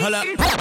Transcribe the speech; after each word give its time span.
holla, 0.00 0.22
holla, 0.38 0.56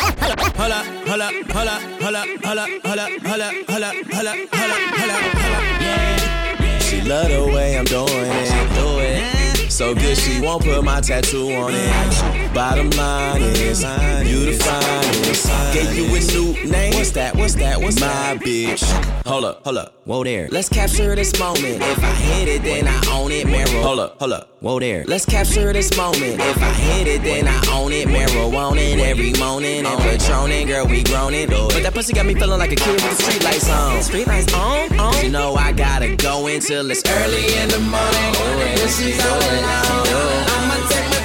holla, 0.58 0.84
holla, 1.08 1.28
holla, 1.50 1.80
holla, 2.02 2.24
holla, 2.44 2.66
holla, 2.84 3.08
holla, 3.24 3.50
holla, 3.68 3.90
holla, 4.12 4.34
holla, 4.52 5.18
holla, 5.40 5.60
yeah. 5.82 6.80
She 6.80 7.02
love 7.02 7.30
the 7.30 7.46
way 7.54 7.78
I'm 7.78 7.86
doing 7.86 8.08
it, 8.10 8.74
do 8.76 9.00
it. 9.00 9.72
So 9.72 9.96
good 9.96 10.18
she 10.18 10.42
won't 10.42 10.64
put 10.64 10.84
my 10.84 11.00
tattoo 11.02 11.52
on 11.54 11.72
it. 11.74 12.49
Bottom 12.54 12.90
line 12.92 13.42
is, 13.42 13.84
you 13.84 14.46
the 14.46 14.58
finest. 14.60 15.48
Gave 15.74 15.96
you 15.96 16.06
a 16.06 16.20
new 16.34 16.70
name. 16.70 16.94
What's 16.96 17.12
that? 17.12 17.36
What's 17.36 17.56
that? 17.56 17.80
What's 17.80 18.00
my 18.02 18.38
bitch? 18.38 18.84
Hold 19.26 19.46
up, 19.46 19.64
hold 19.64 19.78
up, 19.78 19.94
whoa 20.06 20.24
there. 20.24 20.48
Let's 20.50 20.68
capture 20.68 21.16
this 21.16 21.38
moment. 21.40 21.82
If 21.82 22.04
I 22.04 22.14
hit 22.14 22.48
it, 22.48 22.64
then 22.64 22.88
I 22.88 23.02
own 23.12 23.32
it. 23.32 23.48
Marrow. 23.48 23.82
Hold 23.82 24.00
up, 24.00 24.20
hold 24.20 24.34
up, 24.34 24.50
whoa 24.62 24.80
there. 24.80 25.06
Let's 25.06 25.26
capture 25.26 25.72
this 25.72 25.96
moment. 25.96 26.42
If 26.42 26.62
I 26.62 26.74
hit 26.74 27.08
it, 27.08 27.24
then 27.24 27.48
I 27.48 27.56
own 27.72 27.92
it. 27.94 28.08
On 28.10 28.78
it 28.78 29.00
every 29.00 29.34
morning. 29.34 29.86
And 29.86 30.00
patroning, 30.02 30.68
girl, 30.68 30.88
we 30.88 31.04
grown 31.04 31.34
it. 31.34 31.50
But 31.50 31.84
that 31.84 31.94
pussy 31.94 32.14
got 32.14 32.26
me 32.26 32.34
feeling 32.34 32.60
like 32.60 32.72
a 32.72 32.76
kid 32.76 32.94
with 32.94 33.18
the 33.18 33.24
street 33.24 33.44
lights 33.44 33.70
on. 33.70 34.02
Street 34.02 34.28
lights 34.28 34.54
on, 34.54 35.00
on. 35.00 35.24
You 35.24 35.30
know 35.30 35.56
I 35.56 35.72
gotta 35.72 36.16
go 36.16 36.48
until 36.48 36.90
it's 36.90 37.04
early 37.08 37.54
in 37.58 37.70
the 37.70 37.80
morning. 37.80 38.34
When 38.80 38.90
she's 38.90 39.20
all 39.24 39.38
alone, 39.38 39.66
I'ma 39.66 40.04
take 40.04 40.49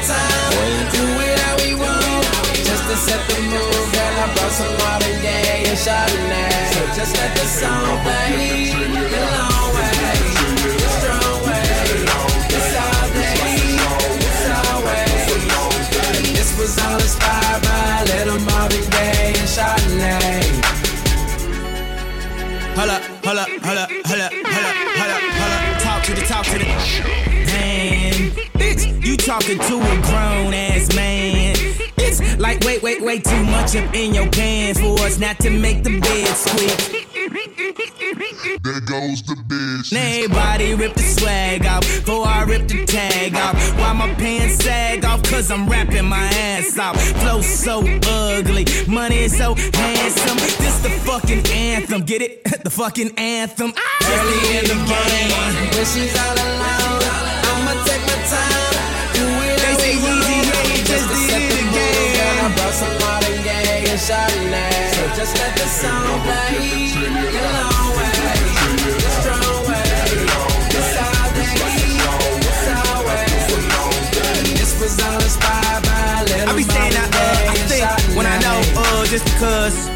time. 0.06 0.92
Do 0.92 1.04
it 1.26 1.38
how 1.40 1.54
we 1.64 1.74
want. 1.74 2.24
Just 2.68 2.84
to 2.90 2.96
set 2.96 3.20
the 3.28 3.40
mood, 3.40 3.86
girl, 3.94 4.14
I 4.22 4.26
brought 4.34 4.52
some 4.52 4.74
and 5.70 5.78
Chardonnay. 5.84 6.52
So 6.72 6.80
just 6.98 7.16
let 7.16 7.32
the 7.36 7.46
song 7.46 7.98
play. 8.04 8.72
Long 9.34 9.68
way, 9.76 10.20
strong 10.98 11.38
way. 11.46 11.68
It's 12.56 12.74
all 12.84 13.06
day, 13.16 13.54
it's 14.28 14.44
always. 14.70 15.22
This 16.36 16.50
was 16.58 16.78
all 16.84 17.00
inspired 17.00 17.63
talking 29.40 29.58
to 29.58 29.76
a 29.78 29.94
grown 30.02 30.54
ass 30.54 30.94
man. 30.94 31.56
It's 31.96 32.38
like 32.38 32.60
wait, 32.64 32.84
wait, 32.84 33.02
wait, 33.02 33.24
too 33.24 33.42
much 33.42 33.74
up 33.74 33.92
in 33.92 34.14
your 34.14 34.30
pants 34.30 34.78
for 34.78 34.94
us 35.00 35.18
not 35.18 35.40
to 35.40 35.50
make 35.50 35.82
the 35.82 35.98
bed 35.98 36.28
squeak. 36.36 37.10
There 38.62 38.80
goes 38.80 39.22
the 39.22 39.34
bitch. 39.34 39.92
Now 39.92 40.06
everybody 40.06 40.74
rip 40.74 40.94
the 40.94 41.02
swag 41.02 41.66
off 41.66 41.80
before 41.82 42.28
I 42.28 42.44
rip 42.44 42.68
the 42.68 42.84
tag 42.86 43.34
off. 43.34 43.56
Why 43.76 43.92
my 43.92 44.14
pants 44.14 44.62
sag 44.62 45.04
off? 45.04 45.24
Cause 45.24 45.50
I'm 45.50 45.68
rapping 45.68 46.06
my 46.06 46.26
ass 46.52 46.78
off. 46.78 46.96
Flow 47.22 47.40
so 47.40 47.80
ugly, 48.06 48.66
money 48.86 49.18
is 49.24 49.36
so 49.36 49.54
handsome. 49.56 50.38
This 50.62 50.78
the 50.78 50.90
fucking 50.90 51.44
anthem. 51.48 52.02
Get 52.02 52.22
it? 52.22 52.44
the 52.62 52.70
fucking 52.70 53.18
anthem. 53.18 53.72
Early 54.04 54.58
in 54.58 54.64
the 54.66 54.78
game, 54.86 55.74
when 55.74 55.86
she's 55.86 56.16
all 56.16 56.34
alone, 56.34 57.03
Gaye 63.94 64.00
and 64.00 64.02
Chardonnay. 64.02 64.90
So 64.94 65.02
just 65.14 65.38
let 65.38 65.54
the 65.56 65.66
song 65.66 66.20
play. 66.22 66.90
The 66.94 67.42
long 67.54 67.90
way, 67.94 68.10
the 68.74 69.10
strong 69.20 69.58
way. 69.68 69.90
It's 70.74 70.96
all 70.98 71.30
day, 71.34 71.54
it's 72.42 72.68
always. 72.90 73.44
This 74.58 74.72
was 74.80 74.94
all 75.00 75.22
inspired 75.22 75.82
by 75.84 76.22
little 76.24 76.48
I 76.48 76.56
be 76.56 76.62
saying 76.62 76.92
that, 76.92 77.08
uh, 77.14 77.50
I 77.50 77.56
think 77.70 78.16
when 78.16 78.26
I 78.26 78.38
know, 78.40 78.58
uh, 78.76 79.06
just 79.06 79.24
because 79.26 79.88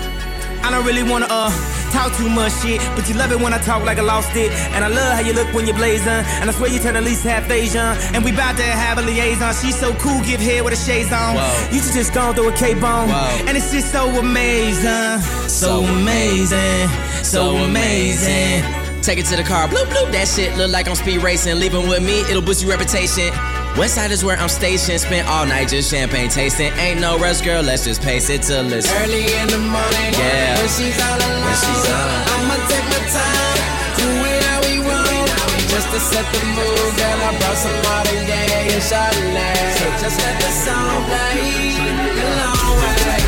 I 0.63 0.71
don't 0.71 0.85
really 0.87 1.03
wanna, 1.03 1.27
uh, 1.29 1.51
talk 1.93 2.17
too 2.17 2.29
much 2.29 2.53
shit, 2.63 2.81
but 2.95 3.09
you 3.09 3.15
love 3.15 3.33
it 3.33 3.41
when 3.41 3.53
I 3.53 3.59
talk 3.59 3.85
like 3.85 3.99
I 3.99 4.03
lost 4.03 4.35
it. 4.37 4.51
And 4.75 4.85
I 4.85 4.89
love 4.89 5.15
how 5.15 5.21
you 5.21 5.33
look 5.33 5.53
when 5.55 5.67
you're 5.67 5.77
blazing, 5.77 6.09
and 6.09 6.49
I 6.49 6.53
swear 6.53 6.71
you 6.71 6.79
turn 6.79 6.97
at 6.97 7.05
least 7.05 7.25
half 7.25 7.51
Asian. 7.51 7.97
And 8.15 8.25
we 8.25 8.33
bout 8.33 8.57
to 8.57 8.63
have 8.63 8.99
a 8.99 9.03
liaison. 9.03 9.55
She's 9.55 9.79
so 9.79 9.95
cool, 9.95 10.21
give 10.23 10.41
hair 10.41 10.65
with 10.65 10.75
a 10.75 10.77
shades 10.77 11.13
on. 11.13 11.37
Whoa. 11.37 11.69
You 11.73 11.81
should 11.81 11.95
just 11.95 12.15
gone 12.15 12.35
through 12.35 12.49
a 12.51 12.57
K-bone, 12.57 13.09
Whoa. 13.09 13.47
and 13.47 13.57
it's 13.57 13.73
just 13.73 13.93
so 13.93 14.09
amazing, 14.19 15.21
so 15.49 15.85
amazing, 15.85 16.89
so 17.23 17.57
amazing. 17.57 18.63
Take 19.03 19.19
it 19.19 19.27
to 19.27 19.37
the 19.37 19.45
car, 19.45 19.69
bloop 19.69 19.87
bloop. 19.87 20.13
That 20.13 20.29
shit 20.29 20.57
look 20.59 20.71
like 20.71 20.89
I'm 20.89 20.97
speed 20.97 21.23
racing. 21.23 21.59
Leaving 21.59 21.89
with 21.89 22.03
me, 22.03 22.21
it'll 22.23 22.43
boost 22.43 22.63
your 22.63 22.71
reputation. 22.71 23.33
Westside 23.79 24.11
is 24.11 24.25
where 24.25 24.37
I'm 24.37 24.49
stationed. 24.49 25.01
Spent 25.01 25.29
all 25.29 25.47
night 25.47 25.69
just 25.69 25.89
champagne 25.89 26.29
tasting. 26.29 26.73
Ain't 26.83 27.01
no 27.01 27.17
rush, 27.17 27.41
girl. 27.43 27.63
Let's 27.63 27.85
just 27.85 28.03
pace 28.03 28.29
it 28.29 28.43
till 28.43 28.67
it's 28.73 28.91
early 28.99 29.31
in 29.39 29.47
the 29.47 29.59
morning. 29.59 30.11
Yeah, 30.19 30.59
when 30.59 30.67
she's 30.67 30.99
all 30.99 31.15
alone. 31.15 31.45
When 31.47 31.55
she's 31.63 31.87
all 31.87 32.11
I'ma 32.35 32.57
take 32.67 32.87
my 32.91 32.99
time, 33.07 33.63
do 33.95 34.07
it 34.27 34.43
how 34.51 34.59
we 34.67 34.83
want. 34.83 35.31
Just 35.71 35.89
to 35.95 36.01
set 36.11 36.27
the 36.27 36.43
mood, 36.59 36.91
girl. 36.99 37.23
I 37.23 37.39
brought 37.39 37.55
some 37.55 37.79
Marvin 37.87 38.27
Gaye 38.27 38.75
and 38.75 38.83
Chardonnay. 38.83 39.55
So 39.79 39.87
just 40.03 40.19
let 40.27 40.37
the 40.43 40.51
song 40.59 40.99
play. 41.07 41.79
The 42.19 42.27
long 42.35 42.83
way, 42.83 43.23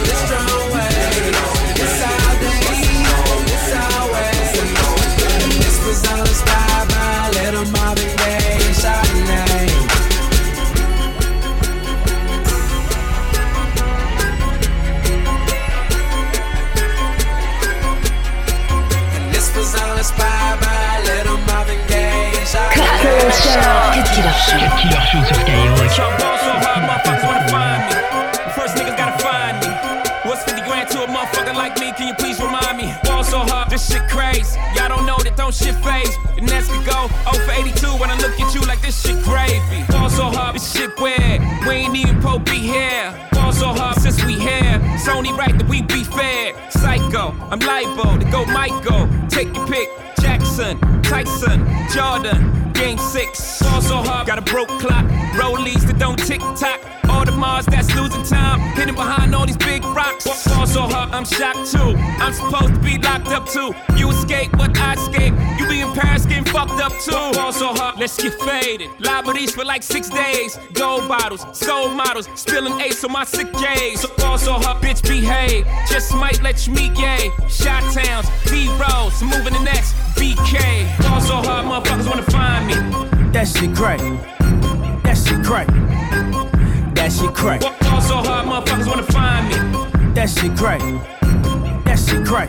the 0.00 0.16
strong 0.16 0.64
way. 0.80 0.96
It's 1.76 2.00
all 2.08 2.32
day, 2.40 2.72
it's 3.52 3.68
always. 3.84 4.48
This 4.64 4.80
was 4.80 4.80
all 4.80 5.04
inspired 5.04 5.28
by 5.28 5.36
little 5.36 5.36
Marvin 5.36 5.36
Gaye 5.36 5.38
and 5.44 5.52
this 5.60 5.76
was 5.84 6.00
all 6.08 6.24
inspired 6.24 6.88
by 6.88 7.28
little 7.36 7.66
Marvin 7.76 8.16
Gaye 8.16 8.39
and 8.84 9.26
Chardonnay. 9.26 9.90
Cut 22.72 22.90
Killer 23.00 23.30
Show. 23.30 24.60
Killer 24.76 25.02
Show 25.10 25.22
sur 25.24 25.34
Skyrock. 25.34 25.96
Y'all 25.96 26.18
ball 26.18 26.38
so 26.38 26.52
hard, 26.64 26.82
motherfuckers 26.88 27.24
wanna 27.24 27.48
find 27.48 27.82
me. 27.86 27.94
First 28.54 28.76
niggas 28.76 28.96
gotta 28.96 29.18
find 29.22 29.56
me. 29.60 29.68
What's 30.28 30.42
50 30.44 30.62
grand 30.62 30.88
to 30.90 31.04
a 31.04 31.06
motherfucker 31.06 31.54
like 31.54 31.78
me? 31.78 31.92
Can 31.96 32.08
you 32.08 32.14
please 32.14 32.40
remind 32.40 32.76
me? 32.76 32.92
Ball 33.04 33.24
so 33.24 33.38
hard, 33.38 33.70
this 33.70 33.90
shit 33.90 34.08
crazy. 34.08 34.58
Y'all 34.74 34.88
don't 34.88 35.06
know 35.06 35.18
that 35.24 35.36
don't 35.36 35.54
shit 35.54 35.74
phase. 35.84 36.14
The 36.36 36.42
next 36.42 36.68
could 36.68 36.84
go 36.86 37.08
0 37.32 37.44
for 37.46 37.52
82 37.52 37.79
this. 40.96 41.66
We 41.66 41.74
ain't 41.74 41.96
even 41.96 42.20
po 42.20 42.38
be 42.38 42.58
here. 42.58 43.28
Ball 43.32 43.52
so 43.52 43.66
hard 43.66 44.00
since 44.00 44.24
we 44.24 44.34
here. 44.34 44.80
It's 44.94 45.08
only 45.08 45.32
right 45.32 45.56
that 45.56 45.68
we 45.68 45.82
be 45.82 46.04
fair. 46.04 46.54
Psycho, 46.70 47.34
I'm 47.50 47.60
libo 47.60 48.18
to 48.18 48.30
go 48.30 48.44
Michael. 48.46 49.08
Take 49.28 49.54
your 49.54 49.66
pick. 49.66 49.88
Jackson, 50.20 50.78
Tyson, 51.02 51.66
Jordan, 51.94 52.72
Game 52.72 52.98
6. 52.98 53.62
Fall 53.62 53.80
so 53.80 53.96
hard, 53.96 54.26
got 54.26 54.38
a 54.38 54.42
broke 54.42 54.68
clock. 54.68 55.06
Rollies 55.34 55.86
that 55.86 55.98
don't 55.98 56.18
tick 56.18 56.40
tock. 56.56 56.80
All 57.08 57.24
the 57.24 57.32
Mars 57.32 57.66
that's 57.66 57.94
losing 57.96 58.22
time. 58.24 58.60
Hidden 58.76 58.94
behind 58.94 59.34
all 59.34 59.46
these 59.46 59.56
big 59.56 59.82
rocks. 59.84 60.24
Fall 60.44 60.66
so 60.66 60.82
hard, 60.82 61.10
I'm 61.10 61.24
shocked 61.24 61.72
too. 61.72 61.94
I'm 62.20 62.32
supposed 62.32 62.74
to 62.74 62.80
be 62.80 62.98
locked 62.98 63.28
up 63.28 63.48
too. 63.48 63.72
You 63.96 64.10
escape, 64.10 64.52
but 64.52 64.76
I 64.78 64.94
escape. 64.94 65.34
Fucked 66.50 66.80
up 66.80 66.92
too. 67.00 67.12
Fall 67.36 67.52
so 67.52 67.68
hard, 67.74 67.98
let's 67.98 68.16
get 68.20 68.34
faded. 68.40 68.90
Liberties 68.98 69.54
for 69.54 69.64
like 69.64 69.82
six 69.82 70.08
days. 70.08 70.58
Gold 70.74 71.08
bottles, 71.08 71.44
soul 71.56 71.88
models. 71.88 72.28
Spilling 72.34 72.78
ace 72.80 73.02
on 73.04 73.12
my 73.12 73.24
sick 73.24 73.52
days. 73.54 74.00
So 74.00 74.08
fall 74.08 74.38
so 74.38 74.52
hard, 74.54 74.82
bitch, 74.82 75.02
behave. 75.02 75.66
Just 75.88 76.14
might 76.14 76.42
let 76.42 76.66
you 76.66 76.74
meet 76.74 76.94
gay. 76.94 77.30
Shot 77.48 77.82
towns, 77.92 78.28
B 78.50 78.68
rolls, 78.78 79.22
moving 79.22 79.54
the 79.54 79.62
next 79.64 79.94
BK. 80.16 80.86
Fall 81.02 81.20
so 81.20 81.36
hard, 81.36 81.66
motherfuckers 81.66 82.08
wanna 82.08 82.22
find 82.22 82.66
me. 82.66 82.74
That 83.32 83.46
shit 83.48 83.74
crack. 83.74 83.98
That 85.04 85.16
shit 85.16 85.44
crack. 85.44 85.68
That 86.94 87.12
shit 87.12 87.34
crack. 87.34 87.62
Fall 87.62 88.00
so 88.00 88.16
hard, 88.16 88.46
motherfuckers 88.46 88.86
wanna 88.86 89.02
find 89.04 89.48
me. 89.48 90.14
That 90.14 90.28
shit 90.28 90.56
crack. 90.56 90.80
That 91.84 91.98
shit 91.98 92.26
crack. 92.26 92.48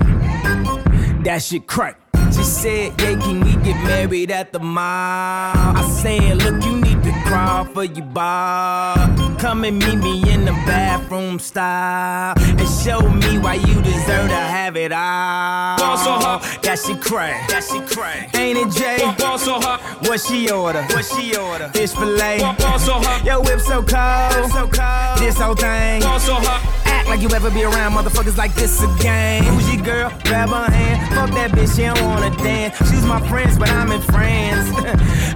That 1.24 1.42
shit 1.42 1.68
crack. 1.68 2.01
She 2.34 2.44
said, 2.44 3.00
yeah, 3.02 3.20
can 3.20 3.42
we 3.42 3.54
get 3.64 3.76
married 3.86 4.32
at 4.32 4.52
the 4.52 4.60
mall? 4.60 4.84
I 4.84 5.88
said, 6.02 6.38
look, 6.38 6.64
you 6.64 6.78
need 6.82 7.04
to 7.04 7.12
crawl 7.26 7.66
for 7.66 7.84
your 7.84 8.06
bar. 8.06 8.96
Come 9.38 9.64
and 9.66 9.78
meet 9.80 9.98
me 9.98 10.32
in 10.32 10.46
the 10.46 10.52
bathroom 10.66 11.40
style 11.40 12.34
and 12.38 12.68
show 12.84 13.02
me 13.02 13.38
why 13.40 13.56
you 13.56 13.82
deserve 13.82 14.30
to 14.30 14.36
have 14.36 14.78
it 14.78 14.92
all. 14.92 15.78
Ball 15.78 15.98
so 15.98 16.14
hot. 16.14 16.60
That 16.64 16.80
shit 16.80 17.02
crack. 17.02 17.50
That 17.50 17.64
shit 17.64 17.86
crack. 17.88 18.36
Ain't 18.36 18.58
it, 18.58 18.72
Jay? 18.80 19.00
Fall 19.18 19.38
so 19.38 19.60
hard, 19.60 19.82
What 20.08 20.20
she 20.22 20.50
order? 20.52 20.84
What 20.84 21.06
she 21.06 21.36
order? 21.36 21.70
Fish 21.70 21.92
fillet. 21.94 22.40
fall 22.60 22.80
so 22.80 22.94
hard, 22.94 23.26
Yo, 23.26 23.42
whip 23.42 23.60
so 23.60 23.84
cold. 23.84 24.52
So 24.52 24.68
cold. 24.68 25.20
This 25.20 25.38
whole 25.38 25.56
thing. 25.56 26.02
fall 26.02 26.20
so 26.20 26.36
hard. 26.36 26.81
Like 27.12 27.22
you 27.22 27.30
ever 27.36 27.52
be 27.52 27.66
around 27.66 27.92
motherfuckers 27.92 28.38
like 28.38 28.56
this 28.56 28.82
again. 28.82 29.44
Your 29.44 29.84
girl? 29.84 30.14
Grab 30.24 30.48
her 30.48 30.72
hand. 30.72 31.14
Fuck 31.14 31.32
that 31.32 31.52
bitch, 31.52 31.76
she 31.76 31.82
don't 31.82 32.02
wanna 32.08 32.30
dance. 32.38 32.78
She's 32.90 33.04
my 33.04 33.20
friends, 33.28 33.58
but 33.60 33.68
I'm 33.68 33.92
in 33.92 34.00
France. 34.00 34.72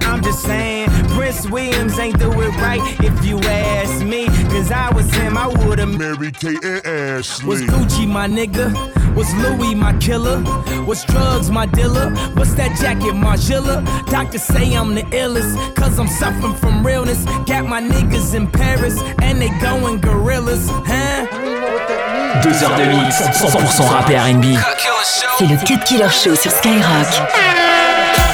I'm 0.08 0.22
just 0.22 0.40
saying, 0.42 0.88
Prince 1.26 1.50
Williams 1.50 1.98
ain't 1.98 2.16
do 2.20 2.30
it 2.40 2.54
right 2.62 2.80
if 3.02 3.24
you 3.24 3.40
ask 3.40 4.04
me. 4.04 4.26
Cause 4.46 4.70
I 4.70 4.94
was 4.94 5.12
him, 5.12 5.36
I 5.36 5.48
would've 5.48 5.98
Mary 5.98 6.30
Kate 6.30 6.64
and 6.64 6.86
Ashley. 6.86 7.48
was 7.48 7.62
Gucci 7.62 8.06
my 8.06 8.28
nigga? 8.28 8.70
Was 9.16 9.34
Louis 9.34 9.74
my 9.74 9.92
killer? 9.98 10.40
Was 10.84 11.04
drugs 11.06 11.50
my 11.50 11.66
dealer? 11.66 12.10
What's 12.36 12.54
that 12.54 12.78
jacket, 12.80 13.14
Margiela? 13.14 13.84
Doctors 14.08 14.44
say 14.44 14.76
I'm 14.76 14.94
the 14.94 15.02
illest, 15.10 15.74
cause 15.74 15.98
I'm 15.98 16.06
suffering 16.06 16.54
from 16.54 16.86
realness. 16.86 17.24
Got 17.44 17.66
my 17.66 17.82
niggas 17.82 18.32
in 18.36 18.46
Paris, 18.46 18.96
and 19.20 19.42
they 19.42 19.50
going 19.58 20.00
gorillas, 20.00 20.68
huh? 20.70 21.26
Deux 22.44 22.62
heures 22.62 22.76
de 22.78 22.84
mix, 23.02 23.20
100% 23.20 23.90
rap 23.90 24.08
R&B. 24.08 24.44
C'est 25.38 25.46
le 25.48 25.56
Cut 25.66 25.84
Killer 25.86 26.08
Show 26.08 26.36
sur 26.36 26.52
Skyrock. 26.52 28.25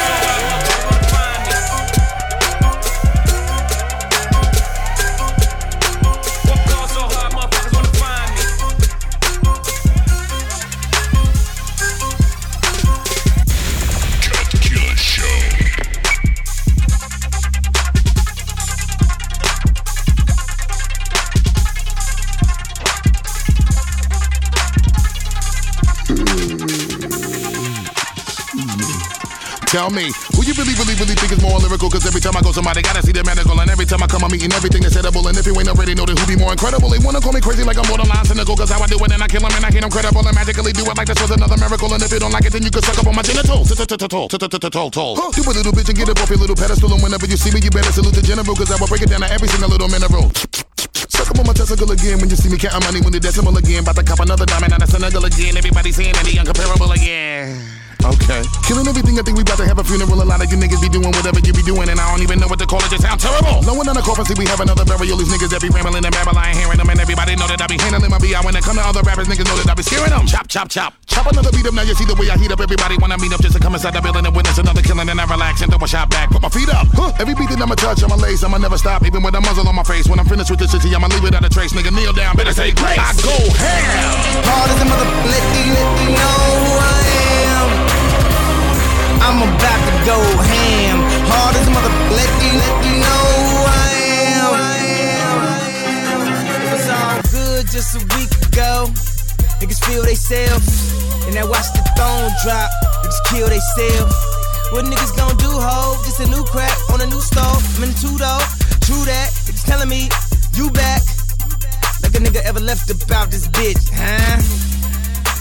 Tell 29.72 29.88
me, 29.88 30.12
who 30.36 30.44
you 30.44 30.52
really, 30.52 30.76
really, 30.76 30.92
really 31.00 31.16
think 31.16 31.32
is 31.32 31.40
more 31.40 31.56
lyrical? 31.56 31.88
Cause 31.88 32.04
every 32.04 32.20
time 32.20 32.36
I 32.36 32.44
go, 32.44 32.52
somebody 32.52 32.84
gotta 32.84 33.00
see 33.00 33.16
the 33.16 33.24
medical. 33.24 33.56
And 33.56 33.72
every 33.72 33.88
time 33.88 34.04
I 34.04 34.06
come, 34.06 34.20
I'm 34.20 34.28
eating 34.36 34.52
everything 34.52 34.84
that's 34.84 35.00
edible. 35.00 35.24
And 35.24 35.32
if 35.32 35.48
you 35.48 35.56
ain't 35.56 35.72
already 35.72 35.96
know, 35.96 36.04
then 36.04 36.20
who 36.20 36.28
be 36.28 36.36
more 36.36 36.52
incredible? 36.52 36.92
They 36.92 37.00
wanna 37.00 37.24
call 37.24 37.32
me 37.32 37.40
crazy 37.40 37.64
like 37.64 37.80
I'm 37.80 37.88
borderline 37.88 38.20
cynical. 38.28 38.52
Cause 38.52 38.68
how 38.68 38.84
I 38.84 38.86
do 38.86 39.00
it 39.00 39.08
and 39.08 39.24
I 39.24 39.28
kill 39.32 39.40
them 39.40 39.48
and 39.48 39.64
I 39.64 39.72
ain't 39.72 39.88
credible. 39.88 40.20
And 40.28 40.36
magically 40.36 40.76
do 40.76 40.84
it 40.84 40.92
like 40.92 41.08
this 41.08 41.16
was 41.16 41.32
another 41.32 41.56
miracle. 41.56 41.88
And 41.88 42.04
if 42.04 42.12
you 42.12 42.20
don't 42.20 42.36
like 42.36 42.44
it, 42.44 42.52
then 42.52 42.60
you 42.60 42.68
can 42.68 42.84
suck 42.84 43.00
up 43.00 43.08
on 43.08 43.16
my 43.16 43.24
genitals. 43.24 43.72
You 43.72 43.80
a 43.80 45.52
little 45.56 45.72
bitch 45.72 45.88
and 45.88 45.96
get 45.96 46.08
up 46.12 46.20
off 46.20 46.28
your 46.28 46.36
little 46.36 46.52
pedestal. 46.52 46.92
And 46.92 47.00
whenever 47.00 47.24
you 47.24 47.40
see 47.40 47.48
me, 47.48 47.64
you 47.64 47.72
better 47.72 47.96
salute 47.96 48.12
the 48.12 48.20
general. 48.20 48.52
Cause 48.52 48.68
I 48.68 48.76
will 48.76 48.92
break 48.92 49.00
it 49.00 49.08
down 49.08 49.24
to 49.24 49.32
every 49.32 49.48
single 49.48 49.72
little 49.72 49.88
mineral. 49.88 50.28
Suck 51.08 51.32
up 51.32 51.40
on 51.40 51.48
my 51.48 51.56
testicle 51.56 51.88
again 51.88 52.20
when 52.20 52.28
you 52.28 52.36
see 52.36 52.52
me 52.52 52.60
counting 52.60 52.84
money 52.84 53.00
when 53.00 53.16
the 53.16 53.24
decimal 53.24 53.56
again. 53.56 53.88
About 53.88 53.96
to 53.96 54.04
cop 54.04 54.20
another 54.20 54.44
diamond 54.44 54.76
out 54.76 54.84
of 54.84 54.92
Senegal 54.92 55.24
again. 55.24 55.56
Everybody 55.56 55.96
saying 55.96 56.12
that 56.12 56.28
he 56.28 56.36
uncomparable 56.36 56.92
again. 56.92 57.81
Okay. 58.02 58.42
Killing 58.66 58.86
everything, 58.90 59.14
I 59.18 59.22
think 59.22 59.38
we 59.38 59.46
about 59.46 59.62
to 59.62 59.66
have 59.66 59.78
a 59.78 59.84
funeral. 59.86 60.18
A 60.18 60.26
lot 60.26 60.42
of 60.42 60.50
you 60.50 60.58
niggas 60.58 60.82
be 60.82 60.90
doing 60.90 61.14
whatever 61.14 61.38
you 61.38 61.54
be 61.54 61.62
doing, 61.62 61.86
and 61.86 61.98
I 61.98 62.10
don't 62.10 62.22
even 62.22 62.42
know 62.42 62.50
what 62.50 62.58
to 62.58 62.66
call 62.66 62.82
it. 62.82 62.90
Just 62.90 63.06
sound 63.06 63.22
terrible. 63.22 63.62
No 63.62 63.74
one 63.78 63.86
on 63.86 63.94
the 63.94 64.02
coffin 64.02 64.26
see 64.26 64.34
we 64.34 64.46
have 64.50 64.58
another 64.58 64.84
burial. 64.84 65.14
These 65.16 65.30
niggas 65.30 65.54
that 65.54 65.62
be 65.62 65.70
rambling 65.70 66.02
and 66.02 66.10
babble, 66.10 66.34
I 66.34 66.50
ain't 66.50 66.58
hearing 66.58 66.78
them, 66.78 66.90
and 66.90 66.98
everybody 66.98 67.38
know 67.38 67.46
that 67.46 67.62
I 67.62 67.66
be 67.70 67.78
handling 67.78 68.10
my 68.10 68.18
BI. 68.18 68.34
When 68.42 68.58
it 68.58 68.66
come 68.66 68.74
to 68.74 68.82
other 68.82 69.02
rappers, 69.06 69.30
niggas 69.30 69.46
know 69.46 69.54
that 69.54 69.70
I 69.70 69.74
be 69.78 69.86
scaring 69.86 70.10
them. 70.10 70.26
Chop, 70.26 70.50
chop, 70.50 70.68
chop. 70.68 70.98
Chop 71.06 71.30
another 71.30 71.54
beat 71.54 71.66
up. 71.66 71.74
Now 71.74 71.86
you 71.86 71.94
see 71.94 72.04
the 72.04 72.18
way 72.18 72.26
I 72.26 72.36
heat 72.36 72.50
up. 72.50 72.58
Everybody 72.58 72.98
wanna 72.98 73.18
meet 73.22 73.32
up 73.32 73.40
just 73.40 73.54
to 73.54 73.62
come 73.62 73.74
inside 73.78 73.94
the 73.94 74.02
building 74.02 74.26
and 74.26 74.34
witness 74.34 74.58
another 74.58 74.82
killing, 74.82 75.06
and 75.06 75.20
I 75.20 75.24
relax 75.30 75.62
and 75.62 75.70
throw 75.70 75.78
a 75.78 75.86
shot 75.86 76.10
back. 76.10 76.34
Put 76.34 76.42
my 76.42 76.50
feet 76.50 76.70
up. 76.74 76.90
Huh. 76.98 77.14
Every 77.22 77.38
beat 77.38 77.54
that 77.54 77.62
I'ma 77.62 77.78
touch, 77.78 78.02
I'ma 78.02 78.18
lace, 78.18 78.42
I'ma 78.42 78.58
never 78.58 78.78
stop, 78.78 79.06
even 79.06 79.22
with 79.22 79.38
a 79.38 79.40
muzzle 79.40 79.68
on 79.68 79.76
my 79.78 79.86
face. 79.86 80.10
When 80.10 80.18
I'm 80.18 80.26
finished 80.26 80.50
with 80.50 80.58
this 80.58 80.74
shit, 80.74 80.90
I'ma 80.90 81.06
leave 81.06 81.24
it 81.24 81.34
out 81.38 81.44
of 81.46 81.52
trace. 81.54 81.72
Nigga, 81.72 81.94
kneel 81.94 82.12
down, 82.12 82.34
better 82.34 82.52
say 82.52 82.74
grace. 82.74 82.98
I 82.98 83.14
go 83.22 83.36
ham. 83.62 84.42
Hard 84.42 84.70
as 84.74 84.80
a 84.82 84.86
mother, 84.90 85.06
let 85.06 85.44
these 85.54 85.70
let 85.70 86.18
know 86.18 86.42
who 86.66 86.72
I 86.82 86.98
am. 87.46 87.61
I'm 89.22 89.38
about 89.38 89.80
to 89.86 89.94
go 90.02 90.18
ham. 90.18 90.98
Hard 91.30 91.54
as 91.54 91.68
mother, 91.70 91.94
let 92.10 92.30
you, 92.42 92.52
let 92.58 92.74
you 92.82 92.94
know 92.98 93.22
who 93.38 93.54
I 93.70 93.94
am. 94.34 95.30
It 96.58 96.70
was 96.74 96.86
all 96.90 97.18
good 97.30 97.64
just 97.70 97.94
a 97.94 98.02
week 98.18 98.34
ago. 98.50 98.90
Niggas 99.62 99.78
feel 99.86 100.02
they 100.02 100.18
self, 100.18 100.66
and 101.30 101.38
I 101.38 101.44
watch 101.46 101.70
the 101.70 101.86
throne 101.94 102.34
drop. 102.42 102.66
Niggas 103.06 103.22
kill 103.30 103.46
they 103.46 103.62
self. 103.78 104.10
What 104.74 104.90
niggas 104.90 105.14
gon' 105.14 105.36
do, 105.38 105.48
ho? 105.54 106.02
Just 106.02 106.18
a 106.18 106.26
new 106.26 106.42
crack 106.50 106.74
on 106.90 107.00
a 107.00 107.06
new 107.06 107.20
stove. 107.20 107.62
I'm 107.78 107.84
in 107.84 107.94
two 107.94 108.18
though. 108.18 108.42
True 108.82 109.06
that. 109.06 109.30
Niggas 109.46 109.64
telling 109.64 109.88
me 109.88 110.10
you 110.58 110.66
back. 110.74 111.02
Like 112.02 112.18
a 112.18 112.18
nigga 112.18 112.42
ever 112.42 112.58
left 112.58 112.90
about 112.90 113.30
this 113.30 113.46
bitch, 113.46 113.86
huh? 113.94 114.42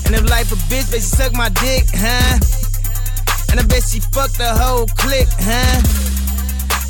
And 0.05 0.13
if 0.13 0.29
life 0.29 0.51
a 0.51 0.59
bitch, 0.69 0.93
she 0.93 0.99
suck 0.99 1.33
my 1.33 1.49
dick, 1.49 1.89
huh? 1.97 2.60
And 3.51 3.59
I 3.59 3.63
bet 3.67 3.83
she 3.83 3.99
fucked 3.99 4.37
the 4.37 4.47
whole 4.47 4.87
clique, 4.95 5.27
huh? 5.43 6.11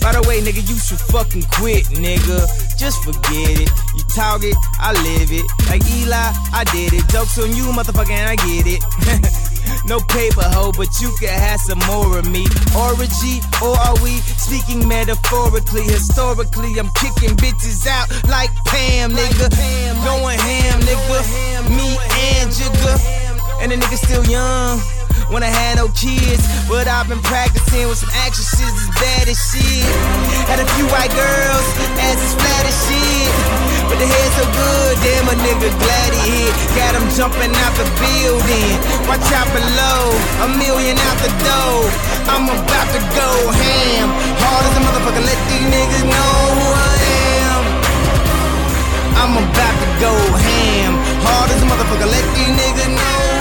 By 0.02 0.14
the 0.14 0.22
way, 0.26 0.42
nigga, 0.42 0.66
you 0.66 0.78
should 0.82 0.98
fucking 1.14 1.46
quit, 1.54 1.86
nigga. 1.94 2.46
Just 2.78 3.06
forget 3.06 3.54
it. 3.54 3.70
You 3.94 4.02
talk 4.10 4.42
it, 4.42 4.58
I 4.82 4.94
live 4.98 5.30
it. 5.30 5.46
Like 5.70 5.86
Eli, 6.02 6.18
I 6.54 6.66
did 6.74 6.94
it. 6.94 7.06
Jokes 7.10 7.38
on 7.38 7.54
you, 7.54 7.70
motherfucker, 7.70 8.10
and 8.10 8.26
I 8.26 8.38
get 8.38 8.66
it. 8.66 8.82
no 9.86 10.02
paper 10.10 10.42
hoe, 10.42 10.74
but 10.74 10.90
you 10.98 11.14
can 11.22 11.30
have 11.30 11.62
some 11.62 11.78
more 11.86 12.18
of 12.18 12.26
me. 12.30 12.50
Orgy, 12.74 13.46
or 13.62 13.78
are 13.78 13.98
we 14.02 14.18
speaking 14.42 14.88
metaphorically? 14.90 15.86
Historically, 15.86 16.78
I'm 16.82 16.90
kicking 16.98 17.38
bitches 17.38 17.86
out 17.86 18.10
like 18.26 18.50
Pam, 18.66 19.14
nigga. 19.14 19.54
Going 20.02 20.38
ham, 20.38 20.82
nigga. 20.82 21.22
Me 21.78 21.94
and 22.38 22.50
Jigga. 22.50 22.98
And 23.62 23.72
the 23.72 23.78
nigga 23.78 23.98
still 24.02 24.26
young. 24.26 24.82
When 25.32 25.44
I 25.44 25.52
had 25.52 25.80
no 25.80 25.88
kids, 25.96 26.44
but 26.68 26.88
I've 26.88 27.08
been 27.08 27.24
practicing 27.24 27.88
with 27.88 28.04
some 28.04 28.12
actresses 28.20 28.68
as 28.68 28.90
bad 29.00 29.26
as 29.32 29.40
shit. 29.40 29.88
Had 30.52 30.60
a 30.60 30.68
few 30.76 30.86
white 30.92 31.12
girls, 31.16 31.66
ass 32.04 32.20
as 32.20 32.34
flat 32.36 32.64
as 32.68 32.76
shit. 32.88 33.32
But 33.88 33.96
the 34.00 34.08
head 34.08 34.30
so 34.36 34.44
good, 34.52 34.94
damn 35.04 35.28
a 35.32 35.36
nigga 35.40 35.72
glad 35.80 36.10
he 36.16 36.22
hit. 36.36 36.54
Got 36.76 37.00
him 37.00 37.08
jumping 37.16 37.52
out 37.64 37.74
the 37.80 37.88
building. 38.00 38.76
Watch 39.08 39.24
out 39.32 39.48
below, 39.56 40.00
a 40.44 40.48
million 40.60 41.00
out 41.00 41.18
the 41.24 41.32
door. 41.48 41.80
I'm 42.28 42.48
about 42.52 42.88
to 42.92 43.02
go 43.16 43.30
ham. 43.52 44.08
Hard 44.36 44.64
as 44.68 44.76
a 44.78 44.82
motherfucker, 44.84 45.24
let 45.24 45.40
these 45.48 45.68
niggas 45.72 46.06
know 46.12 46.36
who 46.60 46.66
I 46.76 46.96
am. 47.40 47.62
I'm 49.16 49.34
about 49.38 49.76
to 49.80 49.90
go 50.00 50.14
ham. 50.16 50.92
Hard 51.24 51.50
as 51.52 51.62
a 51.64 51.68
motherfucker, 51.72 52.10
let 52.12 52.26
these 52.36 52.52
niggas 52.52 52.92
know. 53.00 53.41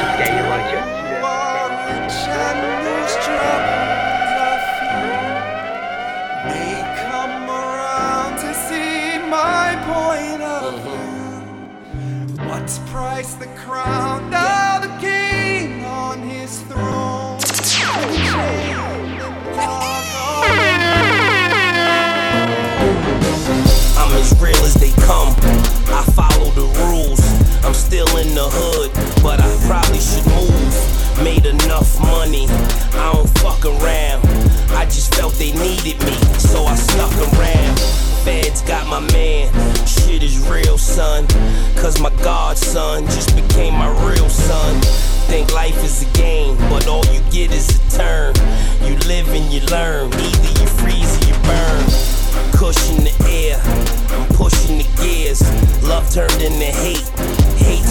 Still 28.01 28.17
in 28.17 28.33
the 28.33 28.47
hood, 28.49 28.91
but 29.21 29.39
I 29.39 29.49
probably 29.67 29.99
should 29.99 30.25
move. 30.25 31.23
Made 31.23 31.45
enough 31.45 31.99
money, 31.99 32.47
I 32.97 33.13
don't 33.13 33.29
fuck 33.39 33.63
around. 33.65 34.25
I 34.73 34.85
just 34.85 35.13
felt 35.15 35.33
they 35.33 35.51
needed 35.51 36.01
me, 36.05 36.15
so 36.39 36.65
I 36.65 36.75
stuck 36.75 37.13
around. 37.33 37.79
Feds 38.25 38.61
got 38.63 38.87
my 38.87 39.01
man, 39.13 39.53
shit 39.85 40.23
is 40.23 40.39
real, 40.49 40.77
son. 40.77 41.27
Cause 41.77 41.99
my 41.99 42.09
godson 42.23 43.05
just 43.05 43.35
became 43.35 43.73
my 43.73 43.89
real 44.09 44.29
son. 44.29 44.81
Think 45.29 45.53
life 45.53 45.77
is 45.83 46.01
a 46.01 46.17
game, 46.17 46.57
but 46.69 46.87
all 46.87 47.05
you 47.13 47.21
get 47.31 47.51
is 47.51 47.69
a 47.69 47.97
turn. 47.97 48.33
You 48.81 48.97
live 49.07 49.29
and 49.29 49.51
you 49.53 49.61
learn, 49.67 50.11
either 50.13 50.51
you 50.59 50.67
freeze 50.81 51.11
or 51.21 51.27
you 51.29 51.37
burn. 51.43 52.11
Cushion 52.57 53.03
the 53.03 53.13
air, 53.29 53.57
I'm 54.17 54.27
pushing 54.35 54.77
the 54.77 54.87
gears. 55.01 55.41
Love 55.83 56.09
turned 56.11 56.41
into 56.41 56.65
hate, 56.65 57.09
hate 57.57 57.90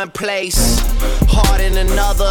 one 0.00 0.10
place, 0.12 0.80
heart 1.28 1.60
in 1.60 1.76
another. 1.76 2.30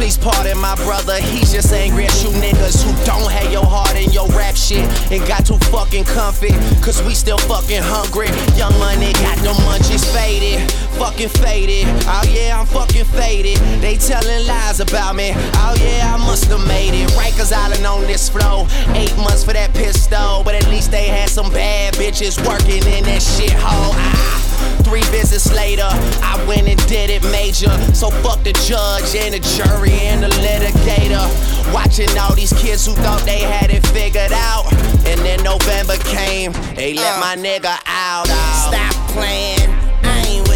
Please 0.00 0.16
pardon 0.16 0.56
my 0.56 0.74
brother, 0.76 1.20
he's 1.20 1.52
just 1.52 1.70
angry 1.72 2.06
at 2.06 2.22
you 2.24 2.30
niggas 2.40 2.80
who 2.80 2.92
don't 3.04 3.30
have 3.30 3.52
your 3.52 3.66
heart 3.66 3.94
in 3.96 4.10
your 4.12 4.26
rap 4.32 4.56
shit 4.56 4.88
and 5.12 5.20
got 5.28 5.44
too 5.44 5.58
fucking 5.68 6.04
comfy. 6.04 6.56
Cause 6.80 7.02
we 7.02 7.12
still 7.12 7.36
fucking 7.52 7.82
hungry. 7.84 8.32
Young 8.56 8.72
money 8.78 9.12
got 9.20 9.36
no 9.44 9.52
munchies 9.68 10.08
faded, 10.16 10.64
fucking 10.98 11.28
faded. 11.28 11.86
Oh 12.06 12.22
yeah, 12.30 12.58
I'm 12.58 12.66
fucking 12.66 13.04
faded. 13.04 13.58
They 13.80 13.96
telling 13.96 14.46
lies 14.46 14.80
about 14.80 15.16
me. 15.16 15.32
Oh 15.34 15.74
yeah, 15.80 16.14
I 16.14 16.18
must 16.18 16.46
have 16.46 16.66
made 16.66 16.94
it. 16.94 17.08
Rikers 17.10 17.52
Island 17.52 17.86
on 17.86 18.02
this 18.02 18.28
flow. 18.28 18.66
Eight 18.94 19.16
months 19.16 19.44
for 19.44 19.52
that 19.52 19.72
pistol, 19.74 20.42
but 20.44 20.54
at 20.54 20.68
least 20.68 20.90
they 20.90 21.08
had 21.08 21.28
some 21.28 21.50
bad 21.50 21.94
bitches 21.94 22.38
working 22.46 22.82
in 22.92 23.04
that 23.04 23.22
shithole. 23.22 23.94
Ah. 23.96 24.42
Three 24.84 25.02
visits 25.04 25.52
later, 25.54 25.88
I 25.88 26.44
went 26.46 26.68
and 26.68 26.78
did 26.86 27.10
it 27.10 27.22
major. 27.30 27.70
So 27.94 28.10
fuck 28.10 28.42
the 28.42 28.52
judge 28.68 29.14
and 29.16 29.34
the 29.34 29.40
jury 29.56 29.92
and 30.06 30.22
the 30.22 30.28
litigator. 30.28 31.24
Watching 31.72 32.08
all 32.18 32.34
these 32.34 32.52
kids 32.52 32.86
who 32.86 32.92
thought 32.92 33.22
they 33.22 33.40
had 33.40 33.70
it 33.70 33.86
figured 33.88 34.32
out. 34.32 34.70
And 35.06 35.20
then 35.20 35.42
November 35.42 35.96
came, 36.04 36.52
they 36.74 36.94
let 36.94 37.20
my 37.20 37.36
nigga 37.36 37.76
out. 37.86 38.26
Stop 38.26 39.10
playing, 39.10 39.70
I 39.70 39.72
ain't 39.72 39.81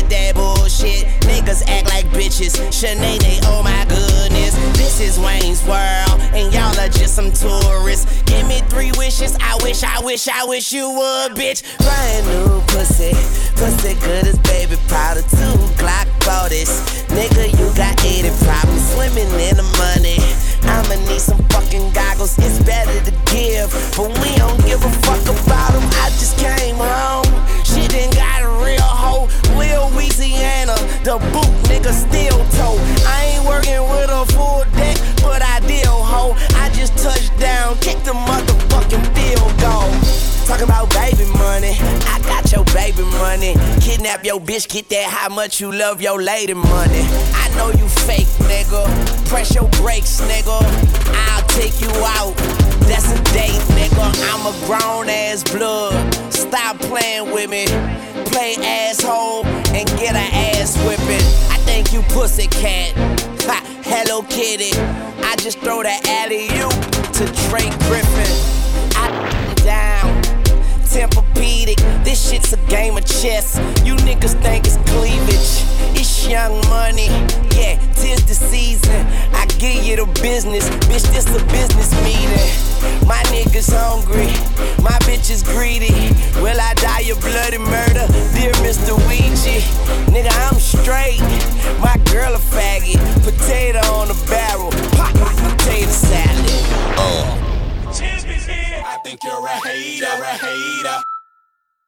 with 0.07 0.11
that 0.11 0.35
bullshit. 0.35 1.07
Niggas 1.27 1.63
act 1.69 1.89
like 1.89 2.07
bitches. 2.07 2.55
Shanae, 2.71 3.41
oh 3.45 3.63
my 3.63 3.85
goodness. 3.89 4.55
This 4.77 5.01
is 5.01 5.19
Wayne's 5.19 5.63
World, 5.67 6.21
and 6.35 6.53
y'all 6.53 6.79
are 6.79 6.89
just 6.89 7.15
some 7.15 7.33
tourists. 7.33 8.23
Give 8.23 8.47
me 8.47 8.61
three 8.69 8.93
wishes. 8.99 9.37
I 9.41 9.59
wish, 9.63 9.83
I 9.83 10.01
wish, 10.01 10.29
I 10.29 10.45
wish 10.45 10.73
you 10.73 10.91
would, 10.91 11.33
bitch. 11.33 11.63
Brand 11.79 12.27
new 12.27 12.61
pussy. 12.73 13.13
Pussy 13.57 13.95
good 14.01 14.27
as 14.27 14.39
baby 14.41 14.77
powder. 14.89 15.23
Two 15.23 15.57
Glock 15.81 16.09
bodies. 16.25 16.71
Nigga, 17.09 17.51
you 17.59 17.67
got 17.77 17.95
80 18.05 18.31
problems. 18.45 18.83
Swimming 18.93 19.31
in 19.41 19.57
the 19.57 19.69
money. 19.79 20.19
I'ma 20.67 20.97
need 21.09 21.21
some 21.21 21.43
fucking 21.49 21.93
goggles. 21.93 22.37
It's 22.39 22.59
better 22.65 22.99
to 23.05 23.13
give, 23.33 23.71
but 23.97 24.09
we 24.21 24.37
don't 24.37 24.61
give 24.67 24.83
a 24.85 24.91
fuck 25.03 25.06
baby 42.87 43.09
money. 43.19 43.55
Kidnap 43.81 44.25
your 44.25 44.41
bitch, 44.41 44.69
get 44.69 44.89
that 44.91 45.09
how 45.11 45.29
much 45.29 45.61
you 45.61 45.73
love 45.73 46.01
your 46.01 46.23
lady 46.23 46.55
money. 46.55 47.03
I 47.35 47.51
know 47.57 47.71
you 47.71 47.89
fake, 48.07 48.31
nigga. 48.47 48.83
Press 49.29 49.55
your 49.55 49.69
brakes, 49.83 50.21
nigga. 50.21 50.59
I'll 51.27 51.47
take 51.49 51.81
you 51.81 51.91
out. 52.19 52.35
That's 52.87 53.11
a 53.11 53.19
date, 53.35 53.63
nigga. 53.75 54.07
I'm 54.31 54.47
a 54.47 54.55
grown 54.67 55.09
ass 55.09 55.43
blood. 55.43 55.95
Stop 56.33 56.79
playing 56.79 57.33
with 57.33 57.51
me. 57.51 57.67
Play 58.27 58.55
asshole 58.61 59.45
and 59.75 59.87
get 59.99 60.15
an 60.15 60.31
ass 60.55 60.77
whipping. 60.87 61.27
I 61.51 61.59
think 61.67 61.93
you 61.93 62.03
pussy 62.15 62.47
cat. 62.47 62.95
Ha, 63.49 63.63
Hello 63.83 64.23
Kitty. 64.23 64.73
I 65.25 65.35
just 65.37 65.59
throw 65.59 65.83
the 65.83 65.97
alley 66.23 66.45
you 66.55 66.69
to 67.19 67.25
Drake 67.49 67.77
Griffin. 67.89 68.31
I 68.95 69.55
down. 69.65 70.37
Tempur-Pedic, 70.97 71.76
this 72.17 72.31
shit's 72.31 72.53
a 72.53 72.57
game 72.69 72.97
of 72.97 73.05
chess. 73.05 73.59
You 73.85 73.95
niggas 73.97 74.41
think 74.41 74.65
it's 74.67 74.77
cleavage. 74.89 75.53
It's 75.99 76.27
young 76.27 76.55
money, 76.69 77.09
yeah, 77.53 77.77
tis 77.93 78.25
the 78.25 78.35
season. 78.35 79.07
I 79.35 79.45
give 79.59 79.85
you 79.85 79.97
the 79.97 80.07
business, 80.23 80.69
bitch, 80.89 81.05
this 81.13 81.27
a 81.29 81.45
business 81.53 81.93
meeting. 82.05 82.49
My 83.07 83.21
niggas 83.35 83.69
hungry, 83.73 84.33
my 84.83 84.97
bitch 85.05 85.31
is 85.31 85.43
greedy. 85.43 85.93
Will 86.41 86.59
I 86.59 86.73
die 86.75 87.05
a 87.13 87.17
bloody 87.21 87.59
murder? 87.59 88.07
Dear 88.33 88.53
Mr. 88.65 88.97
Ouija, 89.07 89.61
nigga, 90.09 90.33
I'm 90.49 90.59
straight. 90.59 91.21
My 91.81 91.97
girl 92.13 92.35
a 92.35 92.39
faggot, 92.39 93.01
potato 93.25 93.81
on 93.93 94.09
the 94.09 94.19
barrel, 94.29 94.71
pop, 94.97 95.13
potato 95.13 95.91
salad. 95.91 96.51
Uh. 96.97 97.43
I 98.89 98.99
think 99.05 99.21
you're 99.23 99.47
a 99.47 99.57
hater, 99.69 100.07
a 100.07 100.33
hater. 100.45 101.16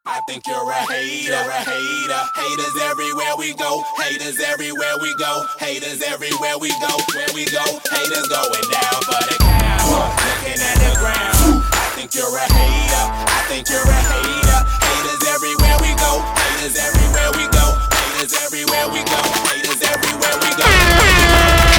I 0.08 0.20
think 0.22 0.46
you're 0.48 0.56
a 0.56 0.80
hater, 0.88 1.36
a 1.36 1.60
hater. 1.68 2.22
Haters 2.32 2.76
everywhere 2.80 3.36
we 3.36 3.52
go, 3.52 3.84
haters 4.00 4.40
everywhere 4.40 4.96
we 5.00 5.12
go, 5.20 5.44
haters 5.60 6.00
everywhere 6.00 6.56
we 6.56 6.72
go, 6.80 6.96
where 7.12 7.28
we 7.36 7.44
go, 7.44 7.60
haters 7.92 8.26
going 8.32 8.66
down 8.72 9.00
for 9.04 9.20
the 9.28 9.36
count. 9.36 9.84
Looking 9.84 10.64
at 10.64 10.80
the 10.80 10.96
ground. 10.96 11.60
I 11.76 11.92
think 11.92 12.16
you're 12.16 12.24
a 12.24 12.40
hater, 12.40 13.04
I 13.20 13.44
think 13.52 13.68
you're 13.68 13.84
a 13.84 14.00
hater. 14.08 14.60
Haters 14.80 15.22
everywhere 15.28 15.76
we 15.84 15.92
go, 16.00 16.24
haters 16.40 16.80
everywhere 16.80 17.30
we 17.36 17.44
go, 17.52 17.76
haters 17.92 18.32
everywhere 18.32 18.88
we 18.88 19.04
go, 19.04 19.20
haters 19.44 19.82
everywhere 19.92 20.36
we 20.40 20.50
go. 20.56 20.64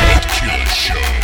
Big 0.06 1.19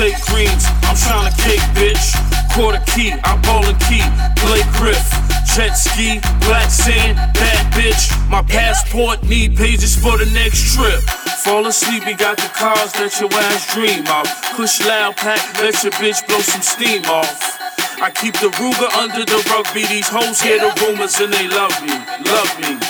steak 0.00 0.16
greens, 0.32 0.64
I'm 0.88 0.96
tryna 0.96 1.36
cake, 1.44 1.60
bitch. 1.76 2.16
Quarter 2.56 2.80
key, 2.88 3.12
I 3.12 3.36
bowl 3.44 3.60
and 3.68 3.76
key. 3.84 4.00
Blake 4.40 4.64
Griff, 4.80 5.04
jet 5.44 5.76
ski, 5.76 6.24
black 6.48 6.70
sand, 6.70 7.16
bad 7.36 7.64
bitch. 7.76 8.08
My 8.30 8.40
passport 8.40 9.22
need 9.22 9.58
pages 9.58 9.94
for 9.94 10.16
the 10.16 10.24
next 10.32 10.72
trip. 10.72 11.00
Fall 11.44 11.66
asleep, 11.66 12.06
we 12.06 12.14
got 12.14 12.38
the 12.38 12.48
cars 12.56 12.92
that 12.96 13.12
your 13.20 13.28
ass 13.28 13.68
dream 13.76 14.08
of. 14.08 14.24
Push 14.56 14.80
loud 14.88 15.16
pack, 15.16 15.40
let 15.60 15.76
your 15.84 15.92
bitch 16.00 16.26
blow 16.26 16.40
some 16.40 16.62
steam 16.62 17.04
off. 17.04 17.60
I 18.00 18.08
keep 18.08 18.32
the 18.40 18.48
Ruger 18.56 18.88
under 18.96 19.26
the 19.28 19.36
rugby. 19.52 19.84
These 19.84 20.08
hoes 20.08 20.40
hear 20.40 20.56
the 20.56 20.72
rumors 20.80 21.20
and 21.20 21.30
they 21.30 21.46
love 21.48 21.76
me, 21.84 21.92
love 22.24 22.52
me. 22.56 22.80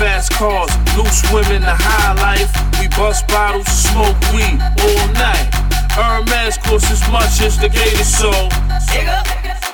Fast 0.00 0.32
cars, 0.32 0.72
loose 0.96 1.20
women, 1.28 1.60
the 1.60 1.76
high 1.76 2.16
life. 2.16 2.48
We 2.80 2.88
bust 2.96 3.28
bottles, 3.28 3.68
smoke 3.68 4.16
weed 4.32 4.56
all 4.56 5.12
night. 5.20 5.65
Hermes 5.96 6.60
costs 6.60 6.92
as 6.92 7.00
much 7.08 7.40
as 7.40 7.56
the 7.56 7.72
gator 7.72 8.04
soul. 8.04 8.52
Big 8.92 9.08
up 9.08 9.24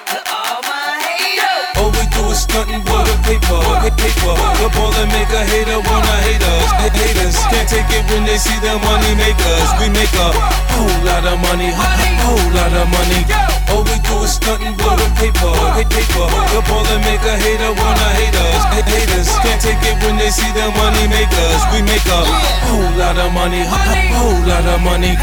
to 0.07 0.19
all 0.31 0.63
my 0.63 0.95
haters. 1.03 1.75
All 1.75 1.91
we 1.91 2.07
do 2.15 2.23
is 2.31 2.47
stunting 2.47 2.79
for 2.87 3.03
the 3.03 3.19
paper, 3.27 3.59
paper. 3.99 4.35
The 4.63 4.71
ball 4.71 4.95
and 5.03 5.11
make 5.11 5.35
a 5.35 5.43
hater 5.43 5.83
wanna 5.83 6.17
hate 6.23 6.39
us. 6.39 6.71
Haters 6.95 7.35
can't 7.51 7.67
take 7.67 7.91
it 7.91 8.07
when 8.07 8.23
they 8.23 8.39
see 8.39 8.55
the 8.63 8.79
money 8.87 9.19
makers. 9.19 9.67
We 9.83 9.91
make 9.91 10.15
a 10.15 10.31
whole 10.71 10.95
lot 11.03 11.27
of 11.27 11.43
money, 11.43 11.75
whole 11.75 12.49
lot 12.55 12.71
of 12.71 12.87
money. 12.87 13.27
All 13.75 13.83
we 13.83 13.99
do 14.07 14.23
is 14.23 14.39
stunting 14.39 14.79
for 14.79 14.95
the 14.95 15.11
paper, 15.19 15.51
paper. 15.91 16.27
The 16.55 16.63
ball 16.71 16.87
and 16.87 17.03
make 17.03 17.27
a 17.27 17.35
hater 17.35 17.75
wanna 17.75 18.09
hate 18.15 18.39
us. 18.47 18.63
Haters 18.79 19.27
can't 19.43 19.59
take 19.59 19.83
it 19.91 19.99
when 20.07 20.23
they 20.23 20.31
see 20.31 20.47
the 20.55 20.71
money 20.79 21.03
makers. 21.11 21.63
We 21.75 21.83
make 21.83 22.07
a 22.07 22.23
whole 22.71 22.95
lot 22.95 23.19
of 23.19 23.35
money, 23.35 23.67
whole 24.15 24.39
lot 24.47 24.71
of 24.71 24.79
money. 24.87 25.19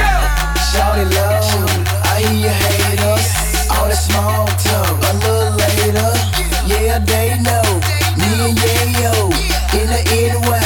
Shawty 0.70 1.02
low, 1.02 1.66
I 2.06 2.22
hear 2.22 2.46
you 2.46 2.54
hate 2.54 3.02
us. 3.02 3.26
All 3.74 3.90
that 3.90 3.98
small 3.98 4.46
talk, 4.62 5.02
a 5.02 5.14
little 5.18 5.58
later. 5.58 6.14
Yeah, 6.70 7.02
they 7.02 7.42
know. 7.42 7.66
Me 8.22 8.30
and 8.46 8.54
Yayo 8.54 9.34
in 9.74 9.90
the 9.90 10.02
NY, 10.06 10.62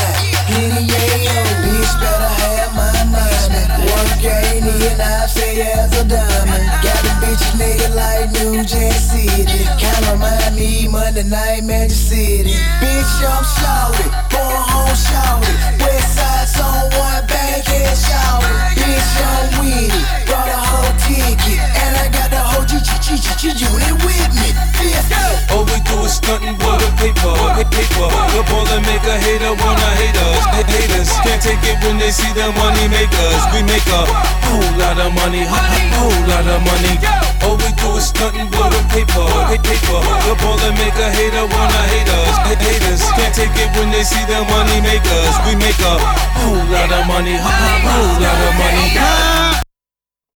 hitting 0.52 0.92
Yayo. 0.92 1.40
Bitch 1.64 1.94
better 2.04 2.32
have 2.36 2.76
my 2.76 2.92
money. 3.16 3.64
Work 3.88 4.28
ain't 4.28 4.68
in, 4.68 5.00
I 5.00 5.24
say 5.26 5.72
as 5.72 5.96
a 5.96 6.04
diamond. 6.04 6.68
Got 6.84 7.00
a 7.08 7.14
bitch 7.24 7.46
nigga 7.56 7.96
like 7.96 8.28
New 8.36 8.60
Jack 8.66 9.00
City. 9.00 9.64
Kinda 9.80 10.12
remind 10.12 10.56
me 10.58 10.90
Monday 10.90 11.24
night 11.24 11.64
Magic 11.64 11.96
City. 11.96 12.52
Bitch, 12.84 13.24
I'm 13.24 13.44
shouted, 13.56 14.12
born 14.36 14.68
home 14.68 14.96
shouted. 15.00 15.83
G 23.44 23.52
unit 23.60 23.92
with 24.08 24.32
me. 24.40 24.56
Yeah. 24.80 25.52
All 25.52 25.68
we 25.68 25.76
do 25.84 26.00
is 26.08 26.16
stunting 26.16 26.56
with 26.56 26.80
the 26.80 26.88
paper, 26.96 27.36
paper. 27.76 28.08
The 28.32 28.40
ball 28.48 28.64
and 28.72 28.80
make 28.88 29.04
a 29.04 29.20
hater 29.20 29.52
wanna 29.52 29.90
hate 30.00 30.16
us. 30.16 30.64
Haters 30.64 31.12
can't 31.28 31.44
take 31.44 31.60
it 31.68 31.76
when 31.84 32.00
they 32.00 32.16
see 32.16 32.32
the 32.32 32.56
money 32.56 32.88
makers. 32.88 33.44
We 33.52 33.68
make 33.68 33.84
a 33.92 34.08
whole 34.48 34.72
lot 34.80 34.96
of 34.96 35.12
money, 35.12 35.44
whole 35.44 36.24
lot 36.24 36.48
of 36.48 36.64
money. 36.64 36.96
All 37.44 37.60
we 37.60 37.68
do 37.76 38.00
is 38.00 38.16
stunting 38.16 38.48
for 38.48 38.72
the 38.72 38.80
paper, 38.96 39.28
paper. 39.60 40.00
The 40.24 40.40
ball 40.40 40.64
and 40.64 40.80
make 40.80 40.96
a 40.96 41.12
hater 41.12 41.44
wanna 41.44 41.84
hate 41.92 42.08
us. 42.24 42.40
Haters 42.48 43.04
can't 43.12 43.36
take 43.36 43.60
it 43.60 43.76
when 43.76 43.92
they 43.92 44.08
see 44.08 44.24
the 44.24 44.40
money 44.48 44.80
makers. 44.80 45.36
We 45.44 45.60
make 45.60 45.84
a 45.84 46.00
whole 46.40 46.64
lot 46.72 46.96
of 46.96 47.04
money, 47.12 47.36
whole 47.36 48.24
lot 48.24 48.40
of 48.40 48.54
money. 48.56 49.63